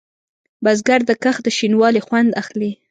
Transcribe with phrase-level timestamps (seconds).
[0.63, 2.71] بزګر د کښت د شین والي خوند اخلي